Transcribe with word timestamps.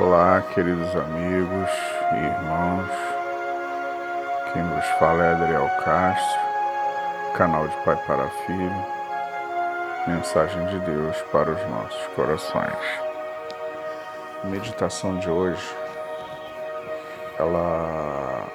Olá, 0.00 0.40
queridos 0.54 0.96
amigos 0.96 1.70
e 2.14 2.24
irmãos. 2.24 2.90
Quem 4.50 4.62
nos 4.62 4.86
fala 4.98 5.22
é 5.22 5.32
Adriel 5.34 5.68
Castro, 5.84 6.40
canal 7.36 7.68
de 7.68 7.76
Pai 7.84 7.96
para 8.06 8.26
Filho. 8.46 8.86
Mensagem 10.06 10.64
de 10.68 10.78
Deus 10.80 11.20
para 11.30 11.50
os 11.50 11.68
nossos 11.68 12.06
corações. 12.16 12.72
A 14.42 14.46
meditação 14.46 15.18
de 15.18 15.28
hoje, 15.28 15.76
ela 17.38 18.46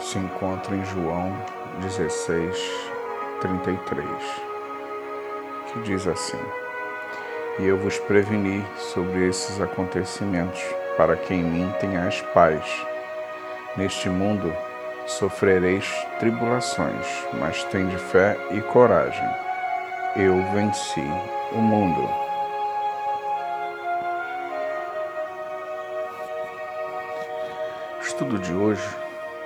se 0.00 0.18
encontra 0.18 0.74
em 0.74 0.84
João 0.86 1.36
16, 1.82 2.56
33, 3.42 4.08
que 5.66 5.80
diz 5.82 6.06
assim: 6.06 6.63
E 7.58 7.66
eu 7.66 7.78
vos 7.78 7.98
preveni 8.00 8.64
sobre 8.76 9.28
esses 9.28 9.60
acontecimentos, 9.60 10.60
para 10.96 11.16
que 11.16 11.32
em 11.32 11.42
mim 11.44 11.72
tenhais 11.78 12.20
paz. 12.34 12.64
Neste 13.76 14.08
mundo 14.08 14.52
sofrereis 15.06 15.86
tribulações, 16.18 17.06
mas 17.34 17.62
tende 17.64 17.96
fé 17.96 18.36
e 18.50 18.60
coragem. 18.60 19.28
Eu 20.16 20.36
venci 20.52 21.04
o 21.52 21.58
mundo. 21.58 22.08
O 27.98 28.02
estudo 28.02 28.38
de 28.40 28.52
hoje 28.52 28.88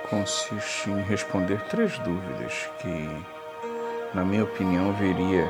consiste 0.09 0.89
em 0.89 1.03
responder 1.03 1.61
três 1.69 1.97
dúvidas 1.99 2.69
que, 2.79 3.09
na 4.15 4.25
minha 4.25 4.43
opinião, 4.43 4.93
viria 4.93 5.47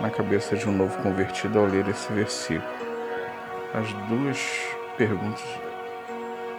na 0.00 0.10
cabeça 0.10 0.56
de 0.56 0.68
um 0.68 0.72
novo 0.72 1.00
convertido 1.02 1.58
ao 1.58 1.66
ler 1.66 1.88
esse 1.88 2.12
versículo. 2.12 2.70
As 3.74 3.92
duas 4.08 4.38
perguntas, 4.96 5.44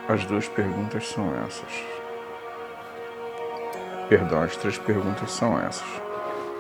as 0.08 0.26
duas 0.26 0.48
perguntas 0.48 1.08
são 1.08 1.34
essas. 1.46 1.84
Perdão, 4.10 4.42
as 4.42 4.56
três 4.58 4.78
perguntas 4.78 5.32
são 5.32 5.60
essas. 5.60 5.88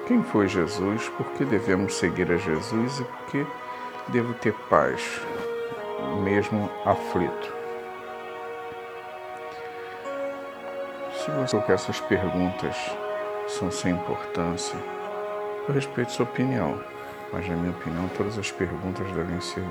Quem 0.07 0.23
foi 0.23 0.47
Jesus? 0.47 1.07
Por 1.09 1.25
que 1.31 1.45
devemos 1.45 1.95
seguir 1.95 2.31
a 2.31 2.37
Jesus 2.37 2.99
e 2.99 3.03
por 3.03 3.25
que 3.27 3.47
devo 4.09 4.33
ter 4.33 4.53
paz, 4.69 5.21
mesmo 6.23 6.69
aflito? 6.85 7.53
Se 11.15 11.31
você 11.31 11.61
que 11.61 11.71
essas 11.71 12.01
perguntas 12.01 12.75
são 13.47 13.71
sem 13.71 13.93
importância, 13.93 14.77
eu 15.67 15.73
respeito 15.73 16.11
sua 16.11 16.25
opinião, 16.25 16.83
mas 17.31 17.47
na 17.47 17.55
minha 17.55 17.71
opinião 17.71 18.09
todas 18.17 18.37
as 18.37 18.51
perguntas 18.51 19.09
devem 19.13 19.39
ser 19.39 19.63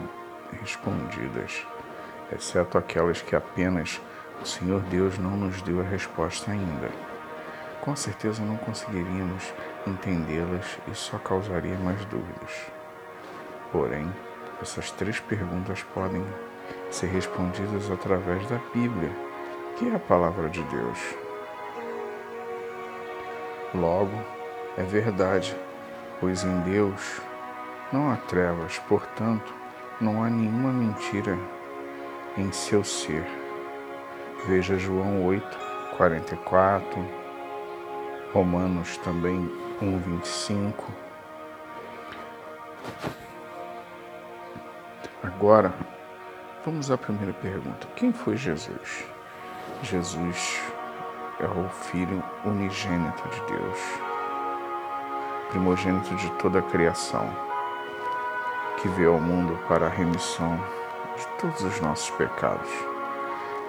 respondidas, 0.61 1.67
exceto 2.35 2.79
aquelas 2.79 3.21
que 3.21 3.37
apenas 3.37 4.01
o 4.41 4.47
Senhor 4.47 4.81
Deus 4.83 5.19
não 5.19 5.37
nos 5.37 5.61
deu 5.63 5.81
a 5.81 5.85
resposta 5.85 6.51
ainda. 6.51 6.91
Com 7.83 7.95
certeza 7.95 8.43
não 8.43 8.57
conseguiríamos 8.57 9.53
entendê-las 9.87 10.79
e 10.91 10.95
só 10.95 11.19
causaria 11.19 11.77
mais 11.79 12.03
dúvidas. 12.07 12.51
Porém, 13.71 14.11
essas 14.61 14.91
três 14.93 15.21
perguntas 15.21 15.83
podem 15.95 16.25
ser 16.91 17.07
respondidas 17.07 17.91
através 17.91 18.47
da 18.49 18.59
Bíblia, 18.73 19.11
que 19.77 19.89
é 19.89 19.95
a 19.95 19.99
palavra 19.99 20.49
de 20.49 20.63
Deus. 20.63 20.99
Logo, 23.75 24.17
é 24.77 24.83
verdade, 24.83 25.57
pois 26.23 26.45
em 26.45 26.61
Deus 26.61 27.21
não 27.93 28.13
há 28.13 28.17
trevas, 28.17 28.79
portanto, 28.89 29.53
não 30.01 30.23
há 30.23 30.31
nenhuma 30.31 30.73
mentira 30.73 31.37
em 32.39 32.53
seu 32.53 32.85
ser. 32.85 33.27
Veja 34.47 34.79
João 34.79 35.25
8, 35.25 35.59
44, 35.97 37.05
Romanos 38.33 38.97
também 38.99 39.51
1, 39.83 39.99
25. 39.99 40.93
Agora, 45.25 45.75
vamos 46.65 46.89
à 46.89 46.97
primeira 46.97 47.33
pergunta: 47.33 47.89
quem 47.97 48.13
foi 48.13 48.37
Jesus? 48.37 49.05
Jesus 49.83 50.61
é 51.41 51.47
o 51.47 51.69
Filho 51.69 52.23
unigênito 52.45 53.29
de 53.29 53.41
Deus, 53.53 54.12
primogênito 55.53 56.15
de 56.17 56.31
toda 56.33 56.61
a 56.61 56.63
criação, 56.63 57.29
que 58.79 58.89
veio 58.89 59.13
ao 59.13 59.21
mundo 59.21 59.55
para 59.69 59.85
a 59.85 59.91
remissão 59.91 60.57
de 61.15 61.27
todos 61.39 61.63
os 61.63 61.79
nossos 61.81 62.09
pecados. 62.13 62.71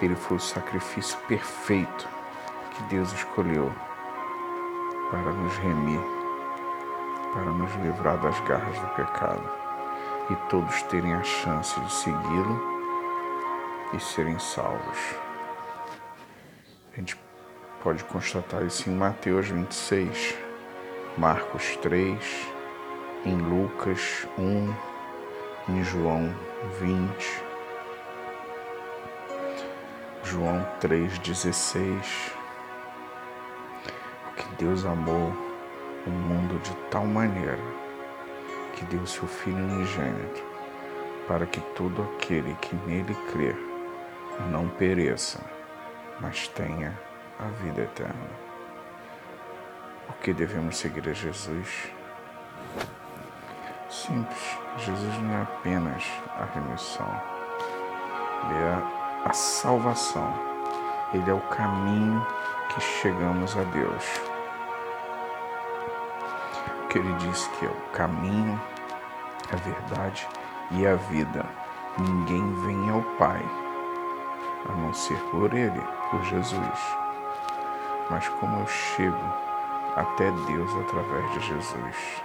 Ele 0.02 0.16
foi 0.16 0.38
o 0.38 0.40
sacrifício 0.40 1.18
perfeito 1.28 2.08
que 2.72 2.84
Deus 2.84 3.12
escolheu 3.12 3.70
para 5.12 5.34
nos 5.34 5.58
remir, 5.58 6.00
para 7.34 7.52
nos 7.52 7.76
livrar 7.76 8.18
das 8.18 8.40
garras 8.42 8.80
do 8.80 8.88
pecado 8.96 9.44
e 10.30 10.36
todos 10.50 10.82
terem 10.84 11.14
a 11.14 11.24
chance 11.24 11.78
de 11.82 11.94
segui-lo 11.94 12.62
e 13.94 14.00
serem 14.00 14.40
salvos. 14.40 15.16
A 16.94 16.96
gente 16.96 17.20
pode 17.84 18.06
constatar 18.06 18.64
isso 18.64 18.90
em 18.90 18.96
Mateus 18.96 19.50
26, 19.50 20.53
Marcos 21.16 21.78
3, 21.78 22.18
em 23.24 23.38
Lucas 23.38 24.28
1, 24.36 24.74
em 25.70 25.84
João 25.84 26.36
20, 26.80 27.44
João 30.24 30.66
3,16. 30.82 32.34
Porque 34.24 34.44
Deus 34.58 34.86
amou 34.86 35.32
o 36.08 36.10
mundo 36.10 36.60
de 36.64 36.74
tal 36.90 37.06
maneira 37.06 37.62
que 38.74 38.84
deu 38.86 39.06
seu 39.06 39.28
Filho 39.28 39.58
unigênito, 39.58 40.44
para 41.28 41.46
que 41.46 41.62
todo 41.76 42.02
aquele 42.02 42.56
que 42.56 42.76
nele 42.88 43.14
crer 43.32 43.56
não 44.50 44.68
pereça, 44.68 45.40
mas 46.20 46.48
tenha 46.48 47.00
a 47.40 47.46
vida 47.64 47.84
eterna. 47.84 48.53
Por 50.14 50.24
que 50.24 50.34
devemos 50.34 50.78
seguir 50.78 51.10
a 51.10 51.14
Jesus? 51.14 51.92
Simples, 53.90 54.58
Jesus 54.78 55.18
não 55.20 55.34
é 55.34 55.42
apenas 55.42 56.04
a 56.40 56.46
remissão, 56.54 57.22
Ele 58.46 58.60
é 58.60 59.28
a 59.30 59.34
salvação, 59.34 60.34
Ele 61.14 61.30
é 61.30 61.34
o 61.34 61.42
caminho 61.42 62.26
que 62.70 62.82
chegamos 62.82 63.58
a 63.58 63.64
Deus. 63.64 64.04
Que 66.90 67.00
Ele 67.00 67.14
disse 67.16 67.50
que 67.52 67.66
é 67.66 67.70
o 67.70 67.92
caminho, 67.92 68.62
a 69.52 69.56
verdade 69.58 70.28
e 70.72 70.88
a 70.88 70.96
vida. 70.96 71.46
Ninguém 72.00 72.54
vem 72.66 72.90
ao 72.90 73.02
Pai 73.18 73.44
a 74.70 74.72
não 74.74 74.94
ser 74.94 75.18
por 75.32 75.54
Ele, 75.54 75.82
por 76.10 76.24
Jesus 76.24 77.04
mas 78.10 78.28
como 78.28 78.60
eu 78.60 78.68
chego 78.68 79.53
até 79.96 80.32
Deus 80.32 80.72
através 80.82 81.32
de 81.34 81.40
Jesus. 81.42 82.24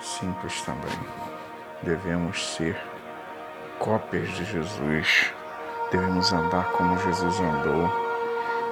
Simples 0.00 0.62
também. 0.62 0.98
Devemos 1.82 2.54
ser 2.54 2.76
cópias 3.78 4.28
de 4.30 4.44
Jesus. 4.44 5.32
Devemos 5.90 6.32
andar 6.32 6.70
como 6.72 6.98
Jesus 6.98 7.40
andou, 7.40 7.90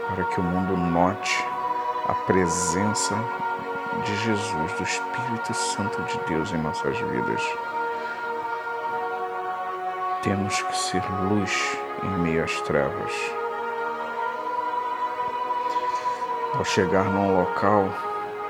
para 0.08 0.24
que 0.24 0.40
o 0.40 0.42
mundo 0.42 0.76
note 0.76 1.44
a 2.06 2.14
presença 2.14 3.14
de 4.04 4.16
Jesus, 4.16 4.72
do 4.74 4.82
Espírito 4.82 5.54
Santo 5.54 6.02
de 6.02 6.18
Deus 6.26 6.52
em 6.52 6.58
nossas 6.58 6.96
vidas. 6.98 7.42
Temos 10.22 10.62
que 10.62 10.76
ser 10.76 11.02
luz 11.28 11.78
em 12.02 12.18
meio 12.18 12.44
às 12.44 12.60
trevas. 12.62 13.37
Ao 16.58 16.64
chegar 16.64 17.04
num 17.04 17.38
local, 17.38 17.88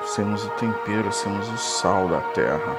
sermos 0.03 0.43
o 0.43 0.49
tempero, 0.53 1.13
sermos 1.13 1.47
o 1.51 1.59
sal 1.59 2.09
da 2.09 2.23
terra. 2.33 2.75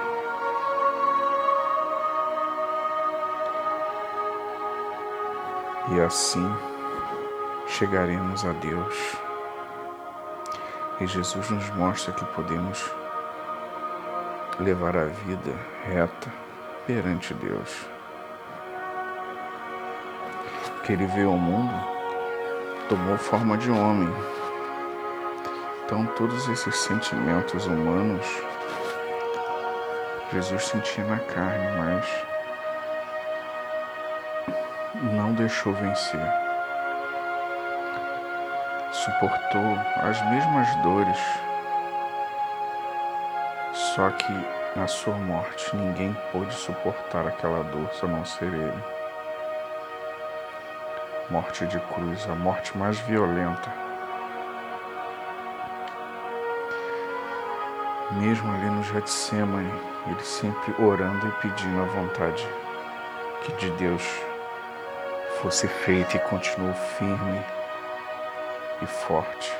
E 5.91 6.01
assim 6.01 6.51
chegaremos 7.67 8.43
a 8.43 8.53
Deus. 8.53 9.15
E 10.99 11.05
Jesus 11.05 11.51
nos 11.51 11.69
mostra 11.75 12.11
que 12.11 12.25
podemos 12.33 12.91
levar 14.59 14.97
a 14.97 15.05
vida 15.05 15.55
reta 15.83 16.33
perante 16.87 17.35
Deus. 17.35 17.85
Que 20.83 20.93
Ele 20.93 21.05
veio 21.05 21.29
ao 21.29 21.37
mundo, 21.37 21.73
tomou 22.89 23.15
forma 23.19 23.55
de 23.59 23.69
homem 23.69 24.11
então, 25.89 26.06
todos 26.06 26.47
esses 26.50 26.75
sentimentos 26.81 27.65
humanos, 27.65 28.24
Jesus 30.31 30.65
sentia 30.65 31.03
na 31.03 31.18
carne, 31.18 31.65
mas 31.80 32.06
não 35.15 35.33
deixou 35.33 35.74
vencer. 35.74 36.21
Suportou 38.91 39.80
as 40.03 40.21
mesmas 40.30 40.75
dores, 40.83 41.18
só 43.74 44.12
que 44.12 44.45
na 44.75 44.85
sua 44.85 45.15
morte 45.15 45.75
ninguém 45.75 46.15
pôde 46.31 46.53
suportar 46.53 47.25
aquela 47.25 47.63
dor 47.63 47.89
a 48.03 48.06
não 48.06 48.24
ser 48.24 48.53
ele. 48.53 48.83
Morte 51.31 51.65
de 51.65 51.80
cruz, 51.80 52.30
a 52.30 52.35
morte 52.35 52.77
mais 52.77 53.00
violenta. 53.00 53.88
Mesmo 58.11 58.51
ali 58.51 58.65
no 58.65 58.83
Getsemane, 58.83 59.71
ele 60.07 60.23
sempre 60.23 60.73
orando 60.83 61.27
e 61.27 61.31
pedindo 61.41 61.81
a 61.81 61.85
vontade 61.85 62.47
que 63.44 63.51
de 63.53 63.69
Deus 63.71 64.03
fosse 65.41 65.67
feita 65.67 66.17
e 66.17 66.19
continuou 66.19 66.73
firme 66.73 67.45
e 68.81 68.85
forte, 68.85 69.56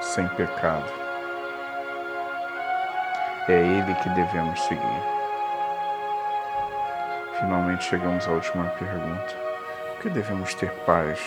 sem 0.00 0.28
pecado. 0.28 0.90
É 3.48 3.52
Ele 3.52 3.94
que 3.94 4.08
devemos 4.10 4.60
seguir. 4.62 5.02
Finalmente 7.40 7.84
chegamos 7.84 8.28
à 8.28 8.30
última 8.30 8.64
pergunta. 8.78 9.34
Por 9.94 10.02
que 10.02 10.10
devemos 10.10 10.54
ter 10.54 10.70
paz, 10.86 11.18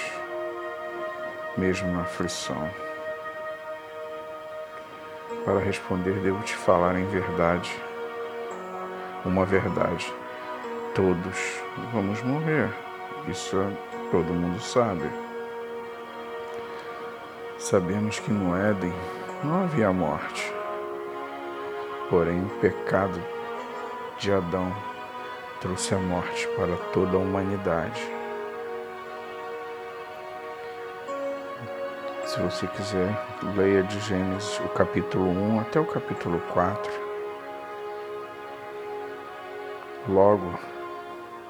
mesmo 1.57 1.91
na 1.91 2.01
aflição? 2.01 2.69
Para 5.45 5.59
responder, 5.59 6.13
devo 6.19 6.41
te 6.43 6.55
falar 6.55 6.95
em 6.95 7.05
verdade, 7.05 7.75
uma 9.25 9.43
verdade. 9.45 10.13
Todos 10.93 11.61
vamos 11.91 12.21
morrer. 12.21 12.69
Isso 13.27 13.57
todo 14.11 14.33
mundo 14.33 14.59
sabe. 14.59 15.09
Sabemos 17.57 18.19
que 18.19 18.31
no 18.31 18.55
Éden 18.55 18.93
não 19.43 19.63
havia 19.63 19.91
morte. 19.91 20.53
Porém, 22.09 22.43
o 22.43 22.49
pecado 22.59 23.21
de 24.17 24.31
Adão 24.31 24.75
trouxe 25.59 25.95
a 25.95 25.97
morte 25.97 26.47
para 26.57 26.75
toda 26.91 27.17
a 27.17 27.19
humanidade. 27.19 28.20
Se 32.25 32.39
você 32.39 32.67
quiser, 32.67 33.09
leia 33.55 33.83
de 33.83 33.99
Gênesis 33.99 34.59
o 34.59 34.69
capítulo 34.69 35.29
1 35.29 35.59
até 35.59 35.79
o 35.79 35.85
capítulo 35.85 36.39
4. 36.53 36.91
Logo, 40.07 40.57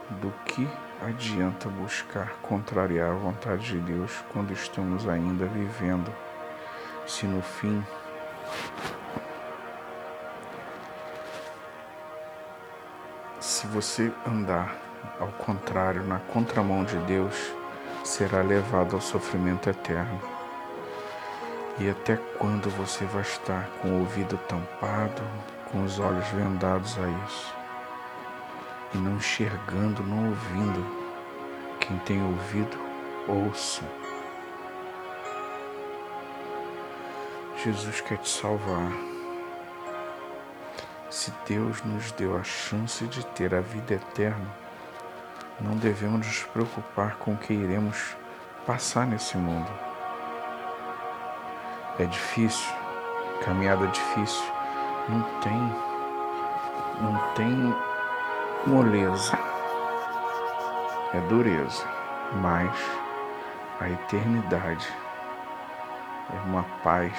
do 0.09 0.33
que 0.45 0.67
adianta 1.05 1.69
buscar 1.69 2.33
contrariar 2.41 3.11
a 3.11 3.15
vontade 3.15 3.73
de 3.73 3.79
Deus 3.79 4.11
quando 4.33 4.51
estamos 4.53 5.07
ainda 5.07 5.45
vivendo, 5.45 6.11
se 7.05 7.27
no 7.27 7.41
fim 7.41 7.83
se 13.39 13.67
você 13.67 14.11
andar 14.27 14.75
ao 15.19 15.27
contrário, 15.27 16.03
na 16.03 16.17
contramão 16.17 16.83
de 16.83 16.97
Deus, 16.99 17.53
será 18.03 18.41
levado 18.41 18.95
ao 18.95 19.01
sofrimento 19.01 19.69
eterno. 19.69 20.30
E 21.81 21.89
até 21.89 22.15
quando 22.37 22.69
você 22.69 23.03
vai 23.05 23.23
estar 23.23 23.67
com 23.81 23.89
o 23.89 23.99
ouvido 24.01 24.37
tampado, 24.47 25.21
com 25.71 25.83
os 25.83 25.99
olhos 25.99 26.27
vendados 26.27 26.95
a 26.99 27.25
isso? 27.25 27.61
e 28.93 28.97
não 28.97 29.15
enxergando, 29.15 30.03
não 30.03 30.29
ouvindo. 30.29 30.85
Quem 31.79 31.97
tem 31.99 32.23
ouvido, 32.23 32.77
ouça. 33.27 33.83
Jesus 37.63 38.01
quer 38.01 38.17
te 38.17 38.29
salvar. 38.29 38.91
Se 41.09 41.31
Deus 41.47 41.81
nos 41.83 42.11
deu 42.13 42.37
a 42.37 42.43
chance 42.43 43.05
de 43.07 43.25
ter 43.27 43.53
a 43.53 43.61
vida 43.61 43.95
eterna, 43.95 44.47
não 45.59 45.75
devemos 45.75 46.25
nos 46.25 46.43
preocupar 46.43 47.17
com 47.17 47.33
o 47.33 47.37
que 47.37 47.53
iremos 47.53 48.15
passar 48.65 49.05
nesse 49.05 49.37
mundo. 49.37 49.90
É 52.01 52.05
difícil, 52.05 52.73
caminhada 53.45 53.85
difícil, 53.85 54.43
não 55.07 55.21
tem, 55.39 55.59
não 56.99 57.33
tem 57.35 57.75
moleza, 58.65 59.37
é 61.13 61.19
dureza, 61.29 61.85
mas 62.41 62.75
a 63.79 63.87
eternidade 63.87 64.91
é 66.33 66.39
uma 66.47 66.63
paz 66.83 67.13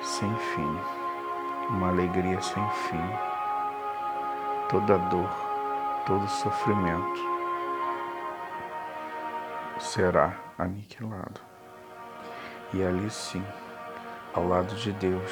sem 0.00 0.34
fim, 0.34 0.80
uma 1.68 1.88
alegria 1.88 2.40
sem 2.40 2.70
fim. 2.70 3.10
Toda 4.70 4.96
dor, 4.96 5.30
todo 6.06 6.26
sofrimento 6.26 7.20
será 9.78 10.32
aniquilado. 10.56 11.53
E 12.74 12.82
ali 12.82 13.08
sim, 13.08 13.44
ao 14.34 14.48
lado 14.48 14.74
de 14.74 14.90
Deus, 14.90 15.30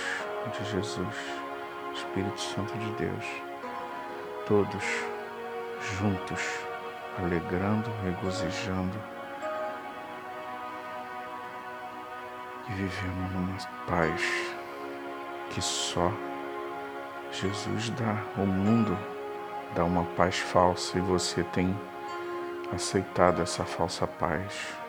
de 0.56 0.64
Jesus, 0.70 1.16
Espírito 1.92 2.40
Santo 2.40 2.72
de 2.78 2.92
Deus, 2.92 3.24
todos 4.46 4.84
juntos, 5.98 6.40
alegrando, 7.18 7.90
regozijando 8.04 8.96
e 12.68 12.72
vivendo 12.74 13.32
numa 13.32 13.58
paz 13.88 14.22
que 15.50 15.60
só 15.60 16.12
Jesus 17.32 17.90
dá. 17.90 18.22
O 18.40 18.46
mundo 18.46 18.96
dá 19.74 19.84
uma 19.84 20.04
paz 20.14 20.38
falsa 20.38 20.96
e 20.96 21.00
você 21.00 21.42
tem 21.42 21.76
aceitado 22.72 23.42
essa 23.42 23.64
falsa 23.64 24.06
paz. 24.06 24.80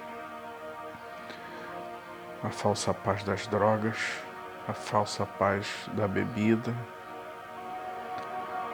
A 2.43 2.49
falsa 2.49 2.93
paz 2.93 3.23
das 3.23 3.47
drogas, 3.47 4.21
a 4.67 4.73
falsa 4.73 5.25
paz 5.25 5.89
da 5.93 6.07
bebida, 6.07 6.75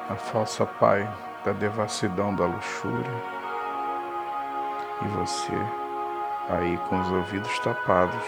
a 0.09 0.15
falsa 0.15 0.65
pai 0.65 1.07
da 1.45 1.51
devassidão 1.51 2.35
da 2.35 2.45
luxúria. 2.45 3.23
E 5.03 5.07
você, 5.09 5.53
aí 6.49 6.77
com 6.89 6.99
os 6.99 7.11
ouvidos 7.11 7.59
tapados 7.59 8.25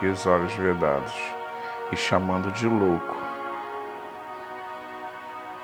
e 0.00 0.06
os 0.06 0.26
olhos 0.26 0.54
vedados, 0.54 1.14
e 1.92 1.96
chamando 1.96 2.50
de 2.52 2.66
louco 2.66 3.16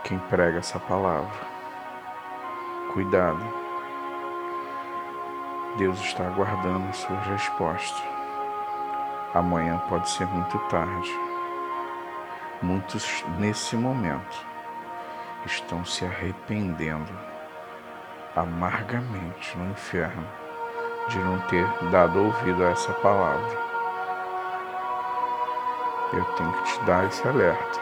quem 0.04 0.18
prega 0.18 0.59
essa 0.59 0.78
palavra. 0.78 1.32
Cuidado. 2.92 3.42
Deus 5.78 5.99
está 5.99 6.26
aguardando 6.26 6.87
as 6.88 6.99
suas 6.99 7.26
respostas. 7.26 8.13
Amanhã 9.35 9.83
pode 9.88 10.09
ser 10.09 10.26
muito 10.29 10.57
tarde. 10.69 11.12
Muitos 12.62 13.25
nesse 13.37 13.75
momento 13.75 14.47
estão 15.45 15.85
se 15.85 16.05
arrependendo 16.05 17.12
amargamente 18.37 19.59
no 19.59 19.73
inferno 19.73 20.25
de 21.09 21.19
não 21.19 21.38
ter 21.49 21.67
dado 21.91 22.23
ouvido 22.23 22.64
a 22.64 22.71
essa 22.71 22.93
palavra. 22.93 23.59
Eu 26.12 26.25
tenho 26.37 26.53
que 26.53 26.62
te 26.62 26.81
dar 26.85 27.05
esse 27.07 27.26
alerta. 27.26 27.81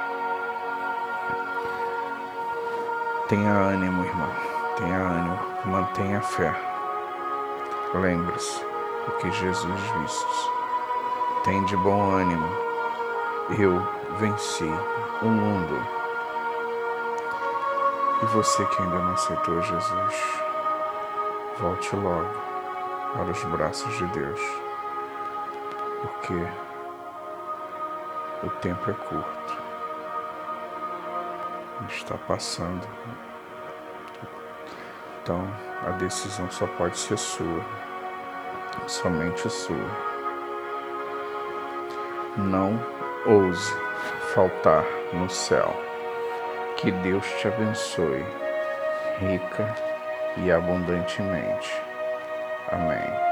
Tenha 3.28 3.52
ânimo, 3.52 4.04
irmão. 4.04 4.32
Tenha 4.78 4.96
ânimo. 4.96 5.38
Mantenha 5.66 6.20
fé. 6.22 6.54
Lembre-se 7.92 8.64
do 9.04 9.12
que 9.18 9.30
Jesus 9.30 9.80
disse. 10.00 10.61
Tem 11.44 11.64
de 11.64 11.76
bom 11.76 12.10
ânimo. 12.10 12.48
Eu 13.58 13.80
venci 14.18 14.70
o 15.22 15.26
mundo 15.26 16.02
e 18.22 18.26
você 18.26 18.64
que 18.66 18.80
ainda 18.80 19.00
não 19.00 19.14
aceitou 19.14 19.60
Jesus, 19.60 20.40
volte 21.58 21.96
logo 21.96 22.30
para 23.12 23.30
os 23.32 23.44
braços 23.44 23.92
de 23.98 24.06
Deus, 24.06 24.40
porque 26.00 26.46
o 28.44 28.50
tempo 28.60 28.90
é 28.90 28.94
curto, 28.94 29.62
está 31.88 32.16
passando. 32.16 32.86
Então 35.20 35.44
a 35.84 35.90
decisão 35.90 36.48
só 36.48 36.68
pode 36.78 36.96
ser 36.96 37.18
sua, 37.18 37.64
somente 38.86 39.50
sua. 39.50 40.11
Não 42.36 42.80
ouse 43.26 43.74
faltar 44.34 44.84
no 45.12 45.28
céu. 45.28 45.74
Que 46.76 46.90
Deus 46.90 47.26
te 47.38 47.48
abençoe, 47.48 48.24
rica 49.20 49.74
e 50.38 50.50
abundantemente. 50.50 51.70
Amém. 52.70 53.31